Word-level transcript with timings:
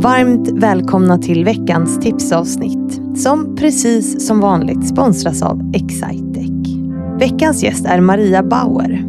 Varmt 0.00 0.48
välkomna 0.48 1.18
till 1.18 1.44
veckans 1.44 2.00
tipsavsnitt 2.00 3.18
som 3.18 3.56
precis 3.56 4.26
som 4.26 4.40
vanligt 4.40 4.88
sponsras 4.88 5.42
av 5.42 5.72
Excitec. 5.74 6.50
Veckans 7.18 7.62
gäst 7.62 7.86
är 7.86 8.00
Maria 8.00 8.42
Bauer. 8.42 9.04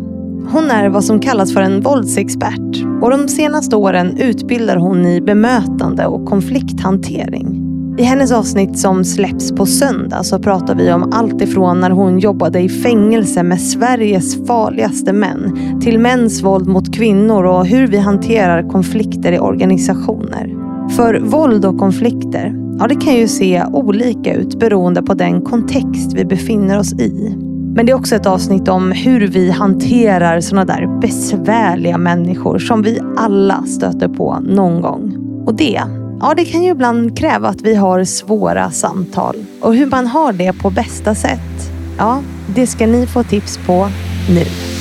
Hon 0.52 0.71
är 0.71 0.90
vad 0.90 1.04
som 1.04 1.20
kallas 1.20 1.54
för 1.54 1.62
en 1.62 1.82
våldsexpert 1.82 3.02
och 3.02 3.12
de 3.12 3.28
senaste 3.28 3.76
åren 3.76 4.18
utbildar 4.18 4.78
hon 4.78 5.06
i 5.06 5.21
bemötande 5.21 6.06
och 6.06 6.26
konflikthantering. 6.26 7.62
I 7.97 8.04
hennes 8.04 8.31
avsnitt 8.31 8.79
som 8.79 9.04
släpps 9.04 9.52
på 9.52 9.65
söndag 9.65 10.24
så 10.24 10.40
pratar 10.40 10.76
vi 10.76 10.92
om 10.92 11.12
allt 11.13 11.42
ifrån 11.42 11.79
när 11.79 11.90
hon 11.90 12.20
jobbade 12.20 12.60
i 12.60 12.70
fängelse 12.70 13.44
med 13.44 13.62
Sveriges 13.62 14.47
farligaste 14.47 15.13
män 15.13 15.58
till 15.81 15.99
mäns 15.99 16.44
våld 16.44 16.67
mot 16.67 16.95
kvinnor 16.95 17.44
och 17.44 17.66
hur 17.66 17.88
vi 17.88 17.98
hanterar 17.98 18.70
konflikter 18.70 19.31
i 19.31 19.40
organisationer. 19.40 20.66
För 20.95 21.20
våld 21.20 21.66
och 21.66 21.77
konflikter, 21.77 22.54
ja 22.80 22.88
det 22.88 22.95
kan 22.95 23.16
ju 23.16 23.27
se 23.27 23.63
olika 23.66 24.34
ut 24.34 24.59
beroende 24.59 25.02
på 25.02 25.13
den 25.13 25.41
kontext 25.41 26.13
vi 26.13 26.26
befinner 26.26 26.80
oss 26.80 26.94
i. 26.94 27.36
Men 27.76 27.86
det 27.86 27.91
är 27.91 27.94
också 27.94 28.16
ett 28.16 28.26
avsnitt 28.26 28.67
om 28.67 28.91
hur 28.91 29.27
vi 29.27 29.52
hanterar 29.52 30.41
sådana 30.41 30.66
där 30.66 31.00
besvärliga 31.00 31.98
människor 31.98 32.59
som 32.59 32.81
vi 32.81 33.00
alla 33.17 33.63
stöter 33.63 34.08
på 34.08 34.39
någon 34.39 34.81
gång. 34.81 35.16
Och 35.45 35.55
det, 35.55 35.81
ja 36.20 36.34
det 36.38 36.45
kan 36.45 36.63
ju 36.63 36.72
ibland 36.72 37.17
kräva 37.17 37.48
att 37.48 37.62
vi 37.62 37.75
har 37.75 38.03
svåra 38.03 38.72
samtal. 38.72 39.36
Och 39.62 39.75
hur 39.75 39.86
man 39.86 40.08
har 40.08 40.34
det 40.34 40.53
på 40.53 40.70
bästa 40.70 41.16
sätt, 41.16 41.72
ja 41.98 42.22
det 42.55 42.67
ska 42.67 42.88
ni 42.88 43.08
få 43.08 43.23
tips 43.23 43.59
på 43.67 43.88
nu. 44.30 44.75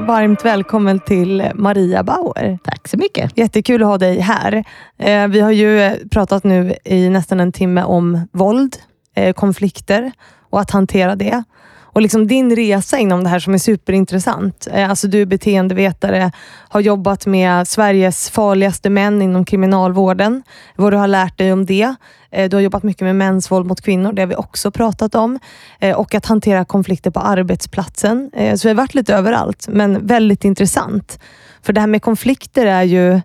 Varmt 0.00 0.44
välkommen 0.44 1.00
till 1.00 1.50
Maria 1.54 2.02
Bauer. 2.02 2.58
Tack 2.64 2.88
så 2.88 2.96
mycket. 2.96 3.38
Jättekul 3.38 3.82
att 3.82 3.88
ha 3.88 3.98
dig 3.98 4.20
här. 4.20 4.64
Eh, 4.98 5.28
Vi 5.28 5.40
har 5.40 5.50
ju 5.50 5.96
pratat 6.10 6.44
nu 6.44 6.74
i 6.84 7.08
nästan 7.08 7.40
en 7.40 7.52
timme 7.52 7.82
om 7.82 8.28
våld, 8.32 8.76
eh, 9.16 9.32
konflikter 9.32 10.12
och 10.50 10.60
att 10.60 10.70
hantera 10.70 11.16
det. 11.16 11.42
Och 11.92 12.02
liksom 12.02 12.26
din 12.26 12.56
resa 12.56 12.98
inom 12.98 13.24
det 13.24 13.30
här 13.30 13.38
som 13.38 13.54
är 13.54 13.58
superintressant. 13.58 14.68
Eh, 14.72 14.90
alltså 14.90 15.08
du 15.08 15.22
är 15.22 15.26
beteendevetare, 15.26 16.32
har 16.68 16.80
jobbat 16.80 17.26
med 17.26 17.68
Sveriges 17.68 18.30
farligaste 18.30 18.90
män 18.90 19.22
inom 19.22 19.44
kriminalvården. 19.44 20.42
Vad 20.76 20.92
du 20.92 20.96
har 20.96 21.08
lärt 21.08 21.38
dig 21.38 21.52
om 21.52 21.66
det. 21.66 21.94
Eh, 22.30 22.48
du 22.48 22.56
har 22.56 22.60
jobbat 22.60 22.82
mycket 22.82 23.02
med 23.02 23.16
mäns 23.16 23.50
våld 23.50 23.66
mot 23.66 23.80
kvinnor, 23.80 24.12
det 24.12 24.22
har 24.22 24.26
vi 24.26 24.34
också 24.34 24.70
pratat 24.70 25.14
om. 25.14 25.38
Eh, 25.78 25.96
och 25.96 26.14
att 26.14 26.26
hantera 26.26 26.64
konflikter 26.64 27.10
på 27.10 27.20
arbetsplatsen. 27.20 28.30
Så 28.32 28.68
vi 28.68 28.68
har 28.68 28.74
varit 28.74 28.94
lite 28.94 29.14
överallt, 29.14 29.68
men 29.68 30.06
väldigt 30.06 30.44
intressant. 30.44 31.18
För 31.62 31.72
det 31.72 31.80
här 31.80 31.88
med 31.88 32.02
konflikter 32.02 32.66
är 32.66 32.82
ju, 32.82 33.20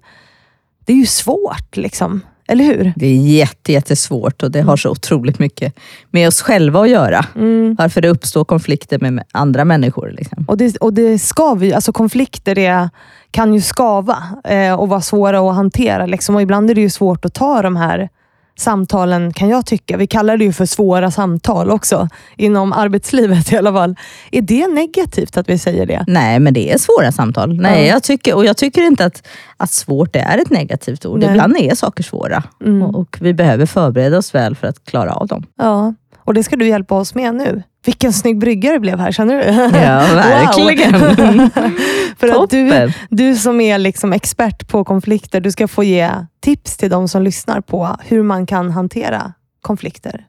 det 0.86 0.94
är 0.94 0.98
ju 0.98 1.06
svårt. 1.06 1.78
liksom. 1.78 2.22
Eller 2.48 2.64
hur? 2.66 2.94
Det 2.96 3.08
är 3.08 3.16
jätte, 3.16 3.72
jättesvårt 3.72 4.44
och 4.44 4.52
det 4.52 4.62
har 4.62 4.78
så 4.78 4.90
otroligt 4.90 5.40
mycket 5.40 5.76
med 6.12 6.28
oss 6.28 6.42
själva 6.42 6.82
att 6.82 6.90
göra. 6.90 7.26
Mm. 7.36 7.76
Varför 7.76 8.02
det 8.02 8.10
uppstår 8.10 8.46
konflikter 8.46 9.00
med 9.00 9.24
andra 9.32 9.66
människor. 9.66 10.12
Liksom. 10.18 10.46
Och 10.48 10.58
det, 10.58 10.78
och 10.78 10.94
det 10.94 11.20
skaver 11.20 11.66
ju. 11.66 11.74
Alltså 11.74 11.92
konflikter 11.92 12.58
är, 12.58 12.90
kan 13.32 13.54
ju 13.54 13.62
skava 13.62 14.24
eh, 14.44 14.74
och 14.74 14.90
vara 14.90 15.02
svåra 15.02 15.50
att 15.50 15.56
hantera. 15.56 16.06
Liksom. 16.06 16.36
Och 16.36 16.42
ibland 16.42 16.70
är 16.70 16.76
det 16.76 16.82
ju 16.82 16.90
svårt 16.90 17.26
att 17.26 17.34
ta 17.34 17.62
de 17.62 17.76
här 17.76 18.10
samtalen, 18.58 19.34
kan 19.34 19.50
jag 19.50 19.66
tycka. 19.66 19.98
Vi 19.98 20.08
kallar 20.08 20.38
det 20.38 20.44
ju 20.44 20.54
för 20.54 20.66
svåra 20.66 21.12
samtal 21.12 21.72
också, 21.72 22.10
inom 22.38 22.74
arbetslivet 22.74 23.52
i 23.54 23.58
alla 23.58 23.74
fall. 23.74 23.96
Är 24.32 24.42
det 24.42 24.68
negativt 24.68 25.38
att 25.38 25.50
vi 25.50 25.58
säger 25.58 25.86
det? 25.86 26.04
Nej, 26.08 26.40
men 26.40 26.54
det 26.54 26.72
är 26.74 26.78
svåra 26.78 27.12
samtal. 27.12 27.62
Nej, 27.62 27.86
Ja. 27.88 27.94
jag 27.94 28.04
tycker, 28.04 28.36
och 28.36 28.46
jag 28.46 28.58
tycker 28.58 28.82
inte 28.82 29.06
att, 29.06 29.28
att 29.58 29.72
svårt 29.72 30.16
är 30.16 30.38
ett 30.38 30.50
negativt 30.50 31.06
ord. 31.06 31.20
Nej. 31.20 31.30
Ibland 31.30 31.58
är 31.58 31.76
saker 31.76 32.04
svåra 32.04 32.44
Mm. 32.66 32.82
och, 32.82 32.96
och 32.96 33.18
vi 33.22 33.34
behöver 33.34 33.66
förbereda 33.66 34.18
oss 34.18 34.36
väl 34.36 34.56
för 34.56 34.68
att 34.68 34.86
klara 34.86 35.14
av 35.14 35.28
dem. 35.28 35.44
Ja, 35.58 35.94
och 36.18 36.34
det 36.34 36.44
ska 36.44 36.56
du 36.56 36.68
hjälpa 36.68 36.96
oss 36.96 37.16
med 37.16 37.36
nu. 37.36 37.64
Vilken 37.86 38.14
snygg 38.14 38.40
brygga 38.40 38.72
det 38.72 38.80
blev 38.80 39.00
här, 39.00 39.12
känner 39.12 39.36
du? 39.38 39.44
Ja, 39.80 40.00
verkligen. 40.16 40.92
Wow. 40.92 41.50
För 42.20 42.44
att 42.44 42.50
du, 42.50 42.92
du 43.10 43.36
som 43.36 43.62
är 43.62 43.78
liksom 43.78 44.14
expert 44.14 44.68
på 44.68 44.84
konflikter, 44.84 45.42
du 45.42 45.52
ska 45.52 45.68
få 45.68 45.84
ge 45.84 46.10
tips 46.46 46.78
till 46.78 46.90
de 46.90 47.08
som 47.08 47.22
lyssnar 47.22 47.62
på 47.62 47.96
hur 48.02 48.24
man 48.24 48.46
kan 48.46 48.72
hantera 48.72 49.34
konflikter. 49.62 50.28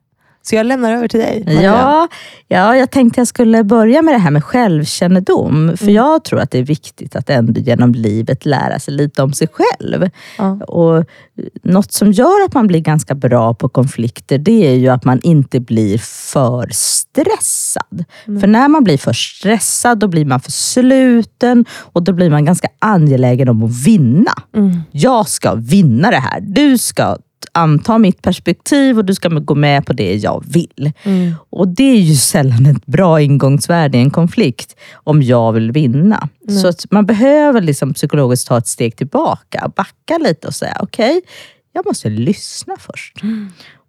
Så 0.49 0.55
jag 0.57 0.67
lämnar 0.67 0.93
över 0.93 1.09
till 1.09 1.21
dig. 1.21 1.43
Maria. 1.47 1.62
Ja, 1.62 2.09
ja, 2.49 2.77
jag 2.77 2.91
tänkte 2.91 3.21
jag 3.21 3.29
skulle 3.29 3.65
börja 3.65 4.03
med 4.03 4.15
det 4.15 4.19
här 4.19 4.31
med 4.31 4.45
självkännedom. 4.45 5.73
För 5.77 5.84
Mm. 5.84 5.95
jag 5.95 6.25
tror 6.25 6.41
att 6.41 6.51
det 6.51 6.59
är 6.59 6.62
viktigt 6.62 7.17
att 7.17 7.31
ändå 7.31 7.61
genom 7.61 7.93
livet 7.95 8.47
lära 8.47 8.79
sig 8.79 8.95
lite 8.95 9.23
om 9.23 9.33
sig 9.33 9.49
själv. 9.53 10.11
Ja. 10.39 10.59
Och 10.65 11.05
Något 11.62 11.93
som 11.93 12.12
gör 12.12 12.45
att 12.47 12.55
man 12.55 12.67
blir 12.67 12.81
ganska 12.81 13.15
bra 13.15 13.55
på 13.55 13.69
konflikter, 13.69 14.39
det 14.39 14.67
är 14.67 14.75
ju 14.75 14.89
att 14.89 15.05
man 15.05 15.21
inte 15.23 15.61
blir 15.61 15.99
för 16.33 16.69
stressad. 16.73 18.05
Mm. 18.27 18.41
För 18.41 18.47
när 18.47 18.69
man 18.69 18.84
blir 18.84 18.99
för 18.99 19.13
stressad, 19.13 19.99
då 19.99 20.09
blir 20.09 20.25
man 20.25 20.41
för 20.41 20.53
sluten 20.53 21.65
och 21.93 22.03
då 22.03 22.13
blir 22.13 22.31
man 22.31 22.45
ganska 22.45 22.69
angelägen 22.78 23.49
om 23.49 23.63
att 23.63 23.87
vinna. 23.87 24.33
Mm. 24.57 24.81
Jag 24.91 25.28
ska 25.28 25.55
vinna 25.55 26.11
det 26.11 26.17
här. 26.17 26.41
Du 26.41 26.78
ska 26.78 27.17
anta 27.52 27.98
mitt 27.98 28.22
perspektiv 28.22 28.98
och 28.98 29.04
du 29.04 29.14
ska 29.14 29.28
gå 29.28 29.54
med 29.54 29.86
på 29.86 29.92
det 29.92 30.14
jag 30.14 30.44
vill. 30.47 30.92
Mm. 31.02 31.34
Och 31.50 31.69
det 31.69 31.91
är 31.91 32.00
ju 32.00 32.14
sällan 32.14 32.66
ett 32.66 32.86
bra 32.86 33.20
ingångsvärde 33.20 33.98
i 33.98 34.00
en 34.00 34.10
konflikt 34.10 34.76
om 34.94 35.22
jag 35.22 35.52
vill 35.52 35.72
vinna. 35.72 36.28
Nej. 36.42 36.58
Så 36.58 36.72
man 36.91 37.06
behöver 37.06 37.60
liksom 37.60 37.94
psykologiskt 37.94 38.48
ta 38.48 38.58
ett 38.58 38.66
steg 38.66 38.97
tillbaka, 38.97 39.72
backa 39.76 40.19
lite 40.19 40.47
och 40.47 40.54
säga 40.54 40.76
okej, 40.80 41.20
jag 41.76 41.87
måste 41.87 42.09
lyssna 42.09 42.75
först. 42.78 43.22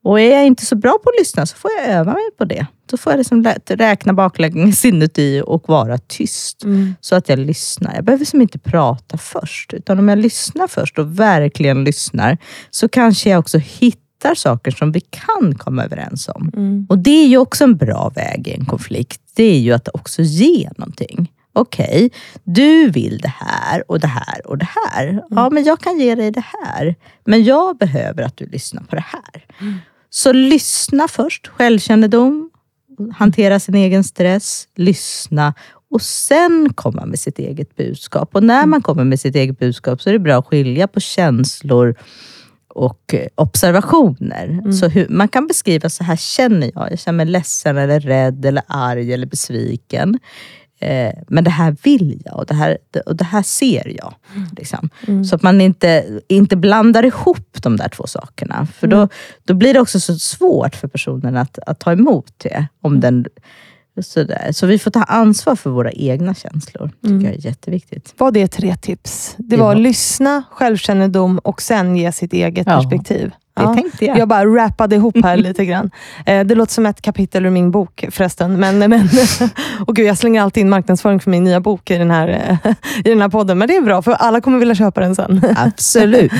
Och 0.03 0.19
är 0.19 0.33
jag 0.33 0.45
inte 0.45 0.65
så 0.65 0.75
bra 0.75 0.91
på 1.03 1.09
att 1.09 1.19
lyssna 1.19 1.45
så 1.45 1.55
får 1.55 1.71
jag 1.71 1.89
öva 1.89 2.13
mig 2.13 2.23
på 2.37 2.45
det. 2.45 2.67
Då 2.89 2.97
får 2.97 3.13
jag 3.13 3.17
liksom 3.17 3.43
räkna 3.67 4.13
baklänges 4.13 4.85
inuti 4.85 5.41
och 5.45 5.69
vara 5.69 5.97
tyst. 5.97 6.63
Mm. 6.63 6.95
Så 7.01 7.15
att 7.15 7.29
jag 7.29 7.39
lyssnar. 7.39 7.95
Jag 7.95 8.03
behöver 8.03 8.25
som 8.25 8.41
inte 8.41 8.59
prata 8.59 9.17
först. 9.17 9.73
Utan 9.73 9.99
om 9.99 10.09
jag 10.09 10.19
lyssnar 10.19 10.67
först 10.67 10.99
och 10.99 11.19
verkligen 11.19 11.83
lyssnar 11.83 12.37
så 12.69 12.89
kanske 12.89 13.29
jag 13.29 13.39
också 13.39 13.57
hittar 13.57 14.35
saker 14.35 14.71
som 14.71 14.91
vi 14.91 14.99
kan 14.99 15.55
komma 15.55 15.83
överens 15.83 16.29
om. 16.29 16.51
Mm. 16.53 16.85
Och 16.89 16.97
det 16.97 17.23
är 17.23 17.27
ju 17.27 17.37
också 17.37 17.63
en 17.63 17.77
bra 17.77 18.11
väg 18.15 18.47
i 18.47 18.53
en 18.53 18.65
konflikt. 18.65 19.21
Det 19.35 19.43
är 19.43 19.59
ju 19.59 19.73
att 19.73 19.89
också 19.93 20.21
ge 20.21 20.69
någonting. 20.77 21.31
Okej, 21.57 22.11
du 22.43 22.89
vill 22.89 23.17
det 23.17 23.33
här 23.39 23.91
och 23.91 23.99
det 23.99 24.07
här 24.07 24.47
och 24.47 24.57
det 24.57 24.67
här. 24.75 25.23
Ja, 25.29 25.49
men 25.49 25.63
jag 25.63 25.79
kan 25.79 25.99
ge 25.99 26.15
dig 26.15 26.31
det 26.31 26.43
här. 26.63 26.95
Men 27.25 27.43
jag 27.43 27.77
behöver 27.77 28.23
att 28.23 28.37
du 28.37 28.45
lyssnar 28.45 28.83
på 28.83 28.95
det 28.95 29.05
här. 29.07 29.45
Så 30.09 30.31
lyssna 30.31 31.07
först, 31.07 31.47
självkännedom, 31.47 32.49
hantera 33.15 33.59
sin 33.59 33.75
egen 33.75 34.03
stress, 34.03 34.67
lyssna 34.75 35.53
och 35.91 36.01
sen 36.01 36.73
komma 36.75 37.05
med 37.05 37.19
sitt 37.19 37.39
eget 37.39 37.75
budskap. 37.75 38.35
Och 38.35 38.43
när 38.43 38.65
man 38.65 38.81
kommer 38.81 39.03
med 39.03 39.19
sitt 39.19 39.35
eget 39.35 39.59
budskap 39.59 40.01
så 40.01 40.09
är 40.09 40.13
det 40.13 40.19
bra 40.19 40.39
att 40.39 40.45
skilja 40.45 40.87
på 40.87 40.99
känslor 40.99 41.95
och 42.69 43.13
eh, 43.13 43.27
observationer. 43.35 44.71
Så 44.71 44.87
hur, 44.87 45.07
man 45.09 45.27
kan 45.27 45.47
beskriva 45.47 45.89
så 45.89 46.03
här 46.03 46.15
känner 46.15 46.71
jag. 46.75 46.91
Jag 46.91 46.99
känner 46.99 47.17
mig 47.17 47.25
ledsen, 47.25 47.77
eller 47.77 47.99
rädd, 47.99 48.45
eller 48.45 48.63
arg 48.67 49.13
eller 49.13 49.27
besviken. 49.27 50.19
Eh, 50.79 51.13
men 51.27 51.43
det 51.43 51.49
här 51.49 51.75
vill 51.83 52.21
jag 52.25 52.35
och 52.39 52.45
det 52.45 52.53
här, 52.53 52.77
och 53.05 53.15
det 53.15 53.23
här 53.25 53.43
ser 53.43 53.93
jag. 53.97 54.13
Liksom. 54.57 54.89
Så 55.29 55.35
att 55.35 55.41
man 55.41 55.61
inte, 55.61 56.19
inte 56.27 56.55
blandar 56.55 57.05
ihop 57.05 57.57
de 57.61 57.77
där 57.77 57.89
två 57.89 58.07
sakerna. 58.07 58.67
För 58.73 58.87
då, 58.87 59.07
då 59.43 59.53
blir 59.53 59.73
det 59.73 59.79
också 59.79 59.99
så 59.99 60.15
svårt 60.19 60.75
för 60.75 60.87
personen 60.87 61.37
att, 61.37 61.59
att 61.67 61.79
ta 61.79 61.91
emot 61.91 62.33
det. 62.37 62.67
Om 62.81 62.99
den, 62.99 63.25
sådär. 64.01 64.49
Så 64.51 64.65
vi 64.67 64.79
får 64.79 64.91
ta 64.91 65.03
ansvar 65.03 65.55
för 65.55 65.69
våra 65.69 65.91
egna 65.91 66.35
känslor. 66.35 66.91
tycker 67.03 67.15
jag 67.25 67.33
är 67.33 67.45
jätteviktigt. 67.45 68.13
Var 68.17 68.31
det 68.31 68.47
tre 68.47 68.75
tips? 68.75 69.35
Det 69.37 69.43
Det 69.43 69.57
var 69.57 69.65
var- 69.67 69.75
lyssna, 69.75 70.43
självkännedom 70.51 71.37
och 71.39 71.61
sen 71.61 71.95
ge 71.97 72.11
sitt 72.11 72.33
eget 72.33 72.67
Ja. 72.67 72.75
perspektiv. 72.75 73.31
Det 73.57 73.73
tänkte 73.73 74.05
jag. 74.05 74.17
Jag 74.17 74.27
bara 74.27 74.45
rappade 74.45 74.95
ihop 74.95 75.15
här 75.23 75.37
lite 75.37 75.65
grann. 75.65 75.91
Eh, 76.25 76.45
det 76.45 76.55
låter 76.55 76.73
som 76.73 76.85
ett 76.85 77.01
kapitel 77.01 77.45
ur 77.45 77.49
min 77.49 77.71
bok 77.71 78.05
förresten. 78.11 78.59
Men, 78.59 78.79
men, 78.79 79.09
och 79.87 79.95
gud, 79.95 80.05
jag 80.05 80.17
slänger 80.17 80.41
alltid 80.41 80.61
in 80.61 80.69
marknadsföring 80.69 81.19
för 81.19 81.31
min 81.31 81.43
nya 81.43 81.59
bok 81.59 81.91
i 81.91 81.97
den, 81.97 82.11
här, 82.11 82.27
eh, 82.63 82.71
i 83.05 83.09
den 83.09 83.21
här 83.21 83.29
podden. 83.29 83.57
Men 83.57 83.67
det 83.67 83.75
är 83.75 83.81
bra, 83.81 84.01
för 84.01 84.11
alla 84.11 84.41
kommer 84.41 84.59
vilja 84.59 84.75
köpa 84.75 85.01
den 85.01 85.15
sen. 85.15 85.41
Absolut. 85.57 86.31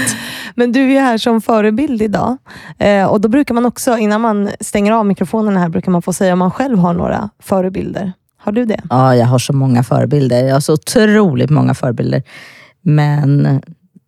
Men 0.56 0.72
du 0.72 0.94
är 0.94 1.02
här 1.02 1.18
som 1.18 1.42
förebild 1.42 2.02
idag. 2.02 2.38
Eh, 2.78 3.06
och 3.06 3.22
Då 3.22 3.30
brukar 3.30 3.54
man 3.54 3.66
också, 3.66 3.98
innan 3.98 4.22
man 4.22 4.50
stänger 4.60 4.92
av 4.92 5.06
mikrofonen 5.06 5.58
här, 5.58 5.70
brukar 5.70 5.92
man 5.92 6.02
få 6.02 6.13
säga 6.13 6.34
om 6.34 6.40
man 6.40 6.52
själv 6.52 6.78
har 6.78 6.94
några 6.94 7.30
förebilder. 7.44 8.13
Har 8.40 8.52
du 8.52 8.66
det? 8.66 8.81
Ja, 8.90 9.16
jag 9.16 9.25
har 9.25 9.40
så 9.40 9.54
många 9.54 9.84
förebilder. 9.84 10.44
Jag 10.44 10.54
har 10.54 10.60
så 10.60 10.74
otroligt 10.74 11.50
många 11.50 11.74
förebilder. 11.74 12.24
Men 12.81 13.62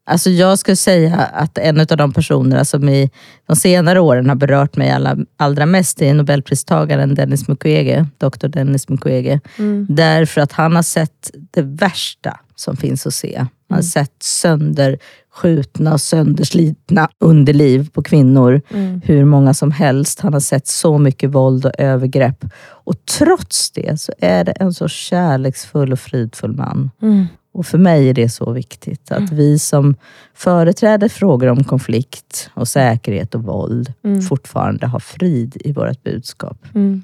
alltså 0.10 0.30
jag 0.30 0.60
skulle 0.60 0.76
säga 0.76 1.16
att 1.16 1.58
en 1.58 1.80
av 1.80 1.86
de 1.98 2.14
personerna 2.14 2.66
som 2.66 2.90
i 2.90 3.10
de 3.48 3.56
senare 3.56 4.00
åren 4.00 4.30
har 4.30 4.36
berört 4.36 4.76
mig 4.78 4.92
allra, 4.92 5.18
allra 5.38 5.66
mest 5.66 6.02
är 6.02 6.14
nobelpristagaren 6.14 7.16
Dennis 7.16 7.48
Mukwege, 7.48 8.06
Dr. 8.18 8.48
Dennis 8.48 8.90
Mukwege. 8.90 9.40
Mm. 9.58 9.86
Därför 9.90 10.42
att 10.42 10.52
han 10.52 10.76
har 10.76 10.84
sett 10.84 11.32
det 11.52 11.62
värsta 11.62 12.40
som 12.56 12.78
finns 12.78 13.08
att 13.08 13.14
se. 13.14 13.38
Han 13.38 13.48
har 13.70 13.76
Mm. 13.78 13.84
sett 13.84 14.24
sönderskjutna 14.24 15.94
och 15.94 16.02
sönderslitna 16.02 17.10
underliv 17.20 17.90
på 17.90 18.04
kvinnor. 18.04 18.62
Mm. 18.74 19.02
Hur 19.06 19.26
många 19.26 19.54
som 19.54 19.72
helst. 19.72 20.20
Han 20.20 20.34
har 20.34 20.40
sett 20.40 20.68
så 20.68 20.98
mycket 20.98 21.30
våld 21.30 21.66
och 21.66 21.72
övergrepp. 21.78 22.46
Och 22.62 23.06
trots 23.06 23.72
det 23.72 24.02
så 24.02 24.14
är 24.20 24.44
det 24.44 24.52
en 24.52 24.74
så 24.74 24.88
kärleksfull 24.88 25.92
och 25.92 26.00
fridfull 26.00 26.54
man. 26.56 26.92
Mm. 27.02 27.26
Och 27.52 27.66
för 27.66 27.78
mig 27.78 28.10
är 28.10 28.14
det 28.14 28.30
så 28.30 28.52
viktigt 28.52 29.12
att 29.12 29.32
vi 29.32 29.60
som 29.60 29.96
företräder 30.34 31.10
frågor 31.10 31.48
om 31.48 31.64
konflikt 31.64 32.50
och 32.54 32.68
säkerhet 32.68 33.36
och 33.36 33.44
våld 33.44 33.94
Mm. 34.04 34.22
fortfarande 34.22 34.88
har 34.88 35.00
frid 35.00 35.58
i 35.66 35.72
vårt 35.74 36.04
budskap. 36.04 36.58
Mm. 36.76 37.04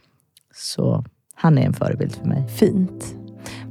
Så 0.56 1.04
han 1.36 1.58
är 1.58 1.66
en 1.66 1.74
förebild 1.74 2.16
för 2.16 2.26
mig. 2.28 2.44
Fint. 2.56 3.16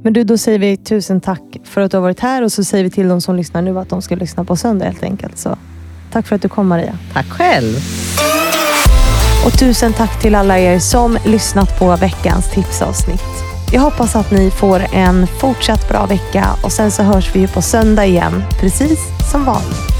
Men 0.01 0.13
du, 0.13 0.23
då 0.23 0.37
säger 0.37 0.59
vi 0.59 0.77
tusen 0.77 1.21
tack 1.21 1.57
för 1.63 1.81
att 1.81 1.91
du 1.91 1.97
har 1.97 2.01
varit 2.01 2.19
här 2.19 2.43
och 2.43 2.51
så 2.51 2.63
säger 2.63 2.83
vi 2.83 2.89
till 2.89 3.07
de 3.07 3.21
som 3.21 3.35
lyssnar 3.35 3.61
nu 3.61 3.79
att 3.79 3.89
de 3.89 4.01
ska 4.01 4.15
lyssna 4.15 4.45
på 4.45 4.55
söndag 4.55 4.85
helt 4.85 5.03
enkelt. 5.03 5.37
Så, 5.37 5.57
tack 6.11 6.27
för 6.27 6.35
att 6.35 6.41
du 6.41 6.49
kom 6.49 6.67
Maria. 6.67 6.97
Tack 7.13 7.25
själv! 7.25 7.75
Och 9.45 9.59
tusen 9.59 9.93
tack 9.93 10.21
till 10.21 10.35
alla 10.35 10.59
er 10.59 10.79
som 10.79 11.17
lyssnat 11.25 11.79
på 11.79 11.95
veckans 11.95 12.51
tipsavsnitt. 12.51 13.54
Jag 13.75 13.81
hoppas 13.81 14.15
att 14.15 14.31
ni 14.31 14.51
får 14.51 14.85
en 14.93 15.27
fortsatt 15.27 15.89
bra 15.89 16.05
vecka 16.05 16.45
och 16.63 16.71
sen 16.71 16.91
så 16.91 17.03
hörs 17.03 17.35
vi 17.35 17.39
ju 17.39 17.47
på 17.47 17.61
söndag 17.61 18.05
igen, 18.05 18.43
precis 18.59 18.99
som 19.31 19.45
vanligt. 19.45 19.94